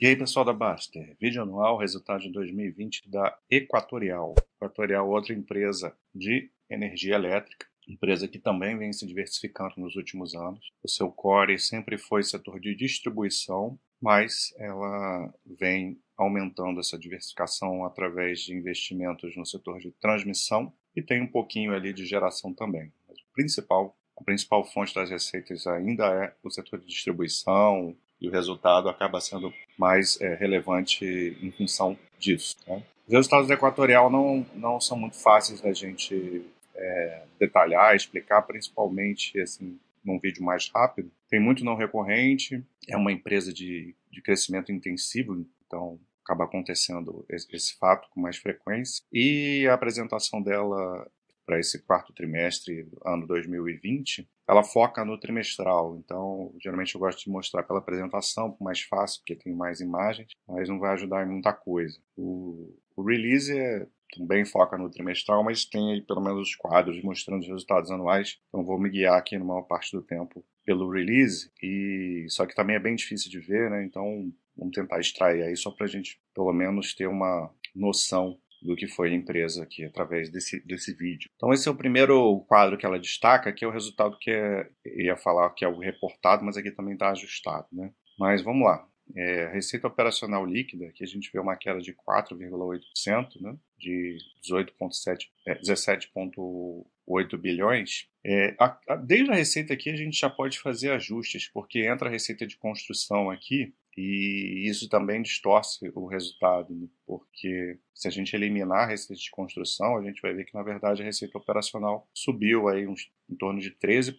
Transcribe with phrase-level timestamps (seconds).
[0.00, 4.32] E aí, pessoal da Baster, vídeo anual, resultado de 2020 da Equatorial.
[4.54, 10.70] Equatorial, outra empresa de energia elétrica, empresa que também vem se diversificando nos últimos anos.
[10.84, 18.42] O seu core sempre foi setor de distribuição, mas ela vem aumentando essa diversificação através
[18.42, 22.92] de investimentos no setor de transmissão e tem um pouquinho ali de geração também.
[23.08, 28.28] Mas o principal, a principal fonte das receitas ainda é o setor de distribuição, e
[28.28, 31.04] o resultado acaba sendo mais é, relevante
[31.40, 32.56] em função disso.
[32.66, 32.82] Né?
[33.06, 39.40] Os resultados da Equatorial não, não são muito fáceis da gente é, detalhar, explicar, principalmente
[39.40, 41.10] assim, num vídeo mais rápido.
[41.28, 47.46] Tem muito não recorrente, é uma empresa de, de crescimento intensivo, então acaba acontecendo esse,
[47.54, 49.02] esse fato com mais frequência.
[49.12, 51.10] E a apresentação dela
[51.46, 55.98] para esse quarto trimestre, ano 2020, ela foca no trimestral.
[55.98, 60.68] Então, geralmente eu gosto de mostrar pela apresentação, mais fácil, porque tem mais imagens, mas
[60.68, 62.00] não vai ajudar em muita coisa.
[62.16, 67.02] O, o release é, também foca no trimestral, mas tem aí pelo menos os quadros
[67.02, 68.38] mostrando os resultados anuais.
[68.48, 72.54] Então, vou me guiar aqui na maior parte do tempo pelo release, e só que
[72.54, 73.84] também é bem difícil de ver, né?
[73.84, 78.76] Então, vamos tentar extrair aí só para a gente pelo menos ter uma noção do
[78.76, 81.28] que foi a empresa aqui através desse, desse vídeo.
[81.36, 84.68] Então esse é o primeiro quadro que ela destaca, que é o resultado que é,
[84.96, 87.90] ia falar que é o reportado, mas aqui também está ajustado, né?
[88.18, 88.86] Mas vamos lá.
[89.16, 93.56] É, receita operacional líquida, aqui a gente vê uma queda de 4,8%, né?
[93.78, 98.06] de 18,7, é, 17,8 bilhões.
[98.24, 102.08] É, a, a, desde a receita aqui a gente já pode fazer ajustes, porque entra
[102.08, 106.86] a receita de construção aqui e isso também distorce o resultado, né?
[107.04, 110.62] porque se a gente eliminar a receita de construção, a gente vai ver que, na
[110.62, 114.14] verdade, a receita operacional subiu aí uns, em torno de 13%.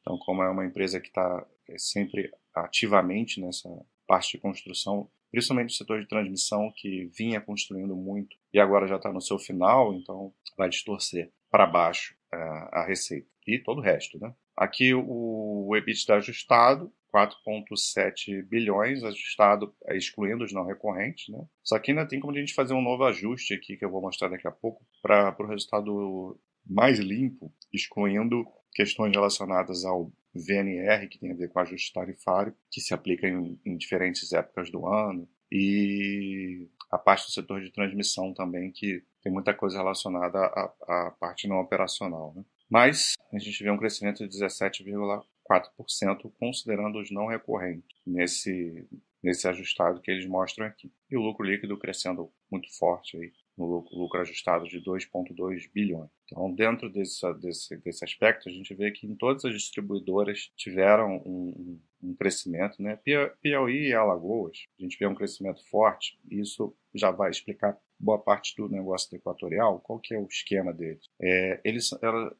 [0.00, 3.68] Então, como é uma empresa que está é, sempre ativamente nessa
[4.04, 8.96] parte de construção, principalmente no setor de transmissão, que vinha construindo muito e agora já
[8.96, 13.28] está no seu final, então vai distorcer para baixo é, a receita.
[13.46, 14.34] E todo o resto, né?
[14.56, 21.28] Aqui o EBITDA ajustado 4,7 bilhões, ajustado, é, excluindo os não recorrentes.
[21.28, 21.46] Né?
[21.62, 24.02] Só que ainda tem como a gente fazer um novo ajuste aqui, que eu vou
[24.02, 31.20] mostrar daqui a pouco, para o resultado mais limpo, excluindo questões relacionadas ao VNR, que
[31.20, 35.28] tem a ver com ajuste tarifário, que se aplica em, em diferentes épocas do ano,
[35.52, 41.10] e a parte do setor de transmissão também, que tem muita coisa relacionada à, à
[41.12, 42.32] parte não operacional.
[42.34, 42.44] Né?
[42.68, 45.22] Mas a gente vê um crescimento de 17,4%,
[46.38, 48.86] considerando os não recorrentes, nesse,
[49.22, 50.92] nesse ajustado que eles mostram aqui.
[51.10, 56.10] E o lucro líquido crescendo muito forte aí, no lucro, lucro ajustado de 2,2 bilhões.
[56.24, 61.16] Então, dentro desse, desse, desse aspecto, a gente vê que em todas as distribuidoras tiveram
[61.24, 62.98] um, um crescimento, né?
[63.40, 68.18] Piauí e Alagoas, a gente vê um crescimento forte, e isso já vai explicar boa
[68.18, 71.04] parte do negócio do Equatorial, qual que é o esquema deles?
[71.20, 71.90] É, eles,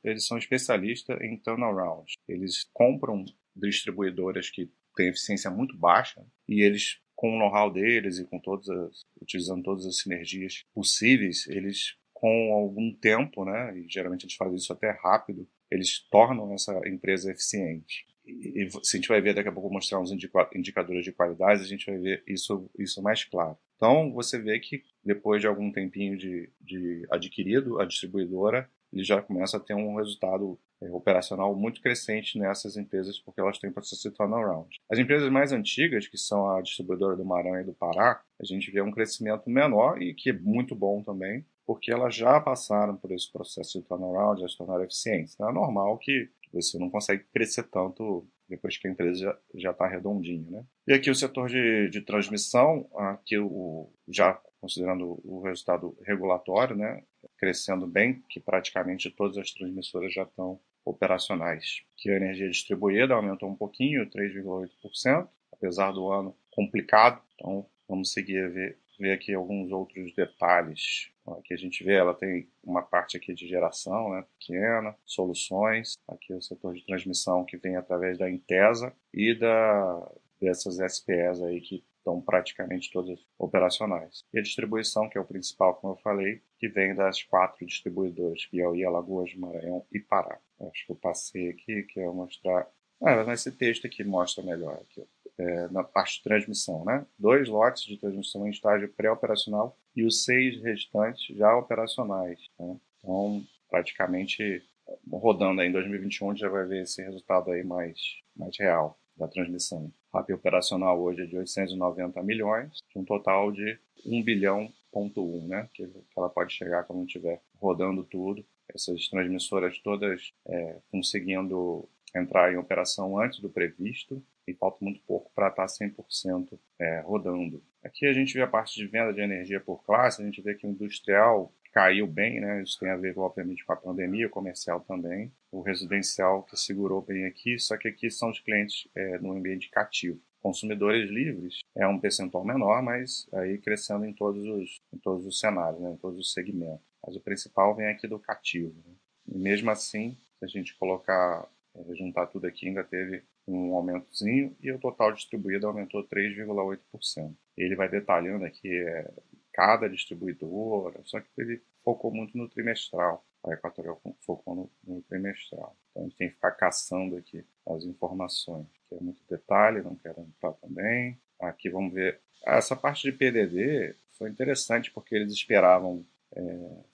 [0.02, 2.12] eles são especialistas em turnaround.
[2.28, 8.24] Eles compram distribuidoras que têm eficiência muito baixa e eles com o know-how deles e
[8.24, 14.24] com todas as, utilizando todas as sinergias possíveis, eles com algum tempo, né, e geralmente
[14.24, 18.06] eles fazem isso até rápido, eles tornam essa empresa eficiente.
[18.26, 21.66] E, se a gente vai ver daqui a pouco mostrar uns indicadores de qualidade, a
[21.66, 23.56] gente vai ver isso, isso mais claro.
[23.76, 29.20] Então você vê que depois de algum tempinho de, de adquirido, a distribuidora ele já
[29.20, 34.08] começa a ter um resultado é, operacional muito crescente nessas empresas porque elas têm processo
[34.08, 34.68] de turnaround.
[34.88, 38.70] As empresas mais antigas, que são a distribuidora do Maranhão e do Pará, a gente
[38.70, 43.10] vê um crescimento menor e que é muito bom também, porque elas já passaram por
[43.10, 45.34] esse processo de turnaround, já se tornaram eficientes.
[45.34, 46.30] Então é normal que
[46.62, 50.50] você não consegue crescer tanto depois que a empresa já está redondinha.
[50.50, 50.64] Né?
[50.86, 57.02] E aqui o setor de, de transmissão, aqui o, já considerando o resultado regulatório, né,
[57.36, 61.82] crescendo bem, que praticamente todas as transmissoras já estão operacionais.
[61.96, 67.20] Que a energia distribuída aumentou um pouquinho, 3,8%, apesar do ano complicado.
[67.34, 71.10] Então, vamos seguir a ver, ver aqui alguns outros detalhes.
[71.26, 75.94] Aqui a gente vê, ela tem uma parte aqui de geração, né, pequena, soluções.
[76.06, 81.60] Aqui o setor de transmissão que vem através da Intesa e da, dessas SPS aí
[81.60, 84.24] que estão praticamente todas operacionais.
[84.32, 88.44] E a distribuição, que é o principal, como eu falei, que vem das quatro distribuidoras,
[88.46, 90.38] Piauí, Alagoas, Maranhão e Pará.
[90.60, 92.68] Acho que eu passei aqui, que é mostrar...
[93.02, 95.06] Ah, nesse texto aqui mostra melhor, aqui,
[95.38, 97.06] é, na parte de transmissão, né?
[97.18, 102.38] Dois lotes de transmissão em estágio pré-operacional e os seis restantes já operacionais.
[102.58, 102.76] Né?
[102.98, 104.62] Então, praticamente
[105.10, 107.98] rodando aí em 2021 já vai ver esse resultado aí mais,
[108.36, 108.98] mais real.
[109.16, 109.92] da transmissão.
[110.12, 115.24] A RAP operacional hoje é de 890 milhões, de um total de 1 bilhão ponto
[115.24, 115.68] 1, né?
[115.74, 118.44] Que, ela pode chegar quando estiver rodando tudo.
[118.72, 125.30] Essas transmissoras todas é, conseguindo entrar em operação antes do previsto e falta muito pouco
[125.34, 127.62] para estar 100% é, rodando.
[127.82, 130.54] Aqui a gente vê a parte de venda de energia por classe, a gente vê
[130.54, 132.62] que o industrial caiu bem, né?
[132.62, 135.32] Isso tem a ver, obviamente, com a pandemia, o comercial também.
[135.50, 139.68] O residencial que segurou bem aqui, só que aqui são os clientes é, no ambiente
[139.70, 140.20] cativo.
[140.40, 145.40] Consumidores livres é um percentual menor, mas aí crescendo em todos os, em todos os
[145.40, 145.90] cenários, né?
[145.90, 146.84] em todos os segmentos.
[147.04, 148.74] Mas o principal vem aqui do cativo.
[148.86, 148.94] Né?
[149.26, 151.48] E mesmo assim, se a gente colocar,
[151.94, 157.34] juntar tudo aqui, ainda teve um aumentozinho e o total distribuído aumentou 3,8%.
[157.56, 159.10] Ele vai detalhando aqui é,
[159.52, 163.24] cada distribuidora, só que ele focou muito no trimestral.
[163.44, 165.76] A Equatorial focou no, no, trimestral.
[165.90, 168.66] Então a gente tem que ficar caçando aqui as informações.
[168.88, 171.18] Que é muito detalhe, não quero entrar também.
[171.40, 172.20] Aqui vamos ver.
[172.46, 176.04] Essa parte de PDD foi interessante porque eles esperavam,
[176.34, 176.40] é,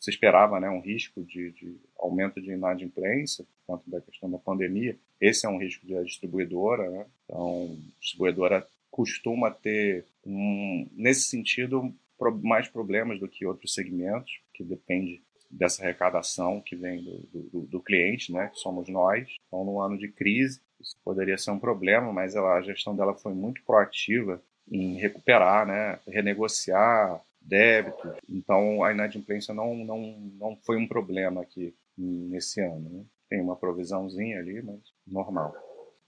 [0.00, 4.38] se esperava né, um risco de, de aumento de inadimplência por conta da questão da
[4.38, 4.96] pandemia.
[5.20, 7.06] Esse é um risco da distribuidora, né?
[7.24, 11.94] Então, a distribuidora costuma ter, um, nesse sentido,
[12.42, 17.80] mais problemas do que outros segmentos, que depende dessa arrecadação que vem do, do, do,
[17.80, 19.26] cliente, né, que somos nós.
[19.46, 23.14] Então, no ano de crise, isso poderia ser um problema, mas ela, a gestão dela
[23.14, 28.12] foi muito proativa em recuperar, né, renegociar débitos.
[28.28, 32.88] Então, a inadimplência não, não, não foi um problema aqui nesse ano.
[32.90, 33.04] Né?
[33.28, 35.54] Tem uma provisãozinha ali, mas normal.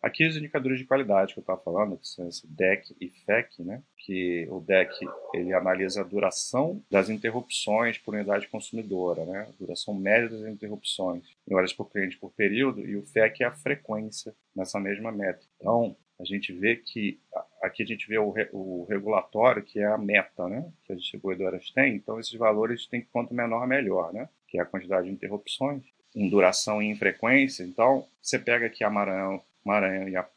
[0.03, 3.63] Aqui os indicadores de qualidade que eu estava falando, que são esse DEC e FEC,
[3.63, 3.81] né?
[3.97, 4.91] que o DEC
[5.33, 9.47] ele analisa a duração das interrupções por unidade consumidora, né?
[9.49, 13.47] a duração média das interrupções em horas por cliente por período, e o FEC é
[13.47, 15.47] a frequência nessa mesma meta.
[15.57, 17.21] Então, a gente vê que
[17.63, 20.69] aqui a gente vê o, o regulatório, que é a meta né?
[20.85, 24.29] que as distribuidoras têm, então esses valores têm quanto menor melhor, né?
[24.53, 25.83] Que é a quantidade de interrupções
[26.15, 27.65] em duração e em frequência.
[27.65, 30.29] Então, você pega aqui a Maranhão Maranhão e, a,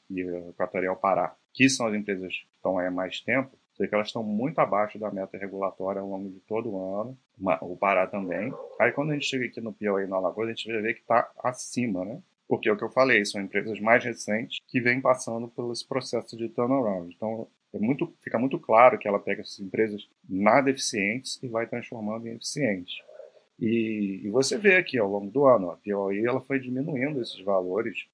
[0.50, 4.08] Equatorial Pará, que são as empresas que estão aí há mais tempo, sei que elas
[4.08, 7.18] estão muito abaixo da meta regulatória ao longo de todo o ano,
[7.62, 8.54] o Pará também.
[8.80, 10.94] Aí quando a gente chega aqui no Piauí e no Alagoas, a gente vai ver
[10.94, 12.22] que está acima, né?
[12.48, 15.86] Porque é o que eu falei, são empresas mais recentes que vêm passando por esse
[15.86, 17.14] processo de turnaround.
[17.14, 21.68] Então, é muito, fica muito claro que ela pega essas empresas nada eficientes e vai
[21.68, 22.96] transformando em eficientes.
[23.60, 27.42] E, e, você vê aqui ao longo do ano, a Piauí ela foi diminuindo esses
[27.42, 28.06] valores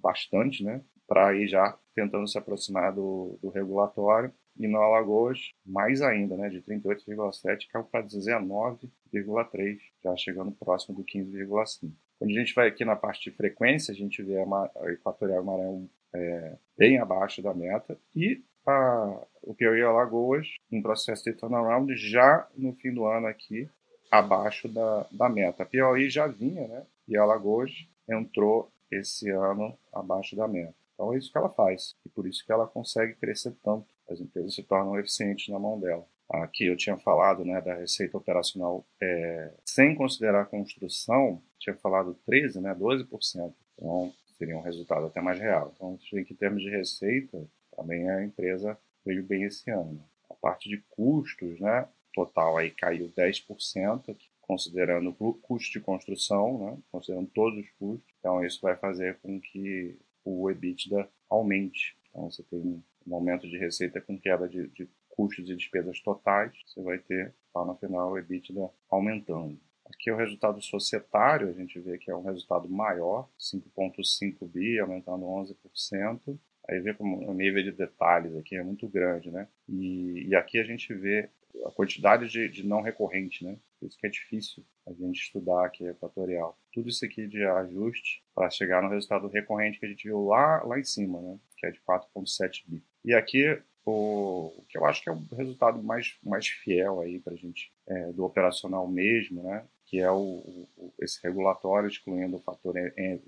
[0.00, 0.82] bastante, né?
[1.06, 4.32] Para ir já tentando se aproximar do, do regulatório.
[4.56, 6.48] E no Alagoas, mais ainda, né?
[6.48, 11.92] De 38,7 caiu para 19,3, já chegando próximo do 15,5.
[12.18, 15.44] Quando a gente vai aqui na parte de frequência, a gente vê a, a Equatorial
[15.44, 21.94] Maranhão é, bem abaixo da meta e a, o Piauí Alagoas em processo de turnaround
[21.96, 23.68] já no fim do ano aqui
[24.10, 25.62] abaixo da, da meta.
[25.62, 26.86] A Piauí já vinha, né?
[27.06, 27.70] E Alagoas
[28.08, 30.74] entrou esse ano abaixo da meta.
[30.94, 33.86] Então é isso que ela faz e por isso que ela consegue crescer tanto.
[34.10, 36.04] As empresas se tornam eficientes na mão dela.
[36.28, 42.18] Aqui eu tinha falado né, da receita operacional é, sem considerar a construção, tinha falado
[42.28, 43.54] 13%, né, 12%.
[43.74, 45.72] Então seria um resultado até mais real.
[45.74, 50.02] Então, em termos de receita, também a empresa veio bem esse ano.
[50.30, 56.78] A parte de custos, né, total aí caiu 10%, considerando o custo de construção, né,
[56.90, 58.14] considerando todos os custos.
[58.18, 61.96] Então, isso vai fazer com que o EBITDA aumente.
[62.08, 66.52] Então, você tem um aumento de receita com quebra de, de custos e despesas totais,
[66.66, 69.58] você vai ter, lá no final, o EBITDA aumentando.
[69.84, 74.78] Aqui é o resultado societário, a gente vê que é um resultado maior, 5,5 bi,
[74.78, 76.38] aumentando 11%.
[76.68, 79.48] Aí vê como o nível de detalhes aqui é muito grande, né?
[79.66, 81.30] E, e aqui a gente vê
[81.64, 83.56] a quantidade de, de não recorrente, né?
[83.78, 86.58] Por isso que é difícil a gente estudar aqui equatorial.
[86.72, 90.62] Tudo isso aqui de ajuste para chegar no resultado recorrente que a gente viu lá,
[90.64, 91.38] lá em cima, né?
[91.56, 92.82] Que é de 4,7 bi.
[93.04, 97.32] E aqui o, que eu acho que é o resultado mais, mais fiel aí para
[97.32, 99.64] a gente é, do operacional mesmo, né?
[99.86, 100.42] Que é o,
[100.76, 102.74] o, esse regulatório excluindo o fator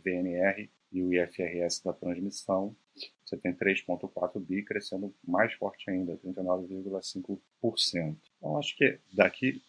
[0.04, 2.76] VNR e o IFRS da transmissão
[3.24, 8.16] você tem 3,4 bi crescendo mais forte ainda, 39,5%.
[8.38, 9.62] Então, acho que daqui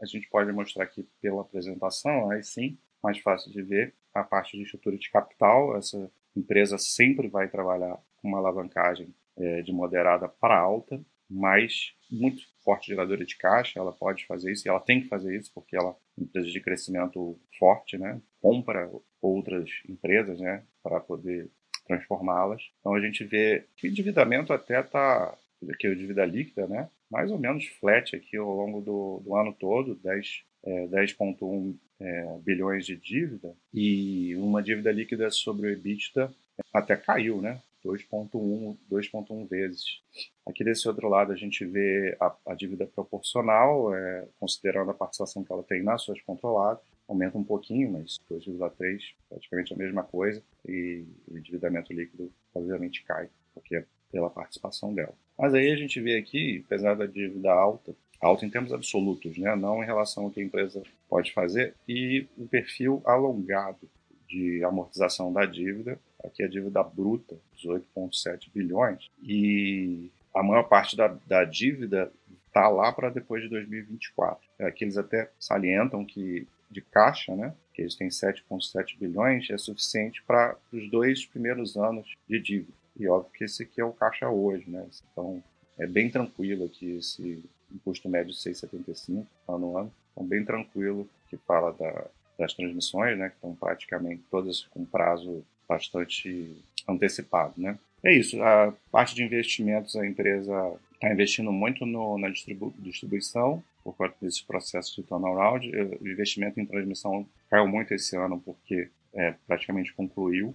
[0.00, 4.56] a gente pode mostrar aqui pela apresentação, aí sim, mais fácil de ver a parte
[4.56, 5.76] de estrutura de capital.
[5.76, 12.42] Essa empresa sempre vai trabalhar com uma alavancagem é, de moderada para alta, mas muito
[12.62, 15.74] forte geradora de caixa, ela pode fazer isso, e ela tem que fazer isso, porque
[15.74, 18.20] ela é empresa de crescimento forte, né?
[18.40, 20.62] compra outras empresas né?
[20.82, 21.50] para poder
[21.92, 22.62] transformá-las.
[22.80, 25.34] Então a gente vê que o endividamento até está,
[25.78, 29.52] que o dívida líquida, né, mais ou menos flat aqui ao longo do, do ano
[29.52, 36.32] todo, 10, é, 10,1 é, bilhões de dívida e uma dívida líquida sobre o EBITDA
[36.72, 37.60] até caiu, né?
[37.84, 40.00] 2,1 2,1 vezes.
[40.46, 45.42] Aqui desse outro lado a gente vê a, a dívida proporcional, é, considerando a participação
[45.42, 50.42] que ela tem nas suas controladas, aumenta um pouquinho, mas 2,3 praticamente a mesma coisa,
[50.66, 55.14] e o endividamento líquido obviamente cai, porque é pela participação dela.
[55.38, 59.56] Mas aí a gente vê aqui, apesar da dívida alta, alta em termos absolutos, né?
[59.56, 63.88] não em relação ao que a empresa pode fazer, e o perfil alongado
[64.28, 71.08] de amortização da dívida, aqui a dívida bruta, 18,7 bilhões, e a maior parte da,
[71.26, 72.10] da dívida
[72.46, 74.46] está lá para depois de 2024.
[74.60, 80.22] Aqui eles até salientam que de caixa, né, que eles têm 7,7 bilhões, é suficiente
[80.26, 82.72] para os dois primeiros anos de dívida.
[82.98, 84.86] E óbvio que esse aqui é o caixa hoje, né?
[85.12, 85.42] Então
[85.78, 87.42] é bem tranquilo aqui esse
[87.84, 89.92] custo médio de 6,75 ano a ano.
[90.12, 92.06] Então bem tranquilo que fala da,
[92.38, 93.30] das transmissões, né?
[93.30, 96.54] Que estão praticamente todas com prazo bastante
[96.86, 97.78] antecipado, né?
[98.04, 98.42] É isso.
[98.42, 104.14] A parte de investimentos, a empresa está investindo muito no, na distribu distribuição por conta
[104.20, 105.70] desse processo de turnaround.
[106.00, 110.54] O investimento em transmissão caiu muito esse ano porque é, praticamente concluiu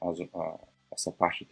[0.00, 0.58] a, a,
[0.92, 1.46] essa parte,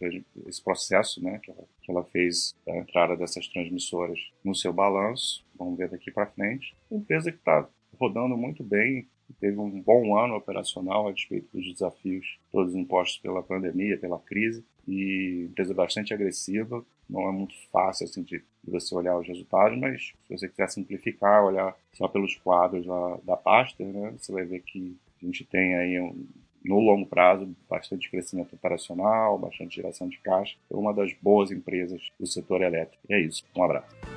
[0.45, 5.45] esse processo né, que, ela, que ela fez da entrada dessas transmissoras no seu balanço.
[5.57, 6.75] Vamos ver daqui para frente.
[6.91, 7.67] Empresa que está
[7.99, 9.07] rodando muito bem,
[9.39, 14.63] teve um bom ano operacional a despeito dos desafios todos impostos pela pandemia, pela crise,
[14.87, 16.83] e empresa bastante agressiva.
[17.09, 21.45] Não é muito fácil assim de, você olhar os resultados, mas se você quiser simplificar,
[21.45, 25.75] olhar só pelos quadros lá da pasta, né, você vai ver que a gente tem
[25.75, 26.25] aí um,
[26.65, 30.57] no longo prazo, bastante crescimento operacional, bastante geração de caixa.
[30.69, 33.01] É uma das boas empresas do setor elétrico.
[33.09, 33.43] E é isso.
[33.55, 34.16] Um abraço.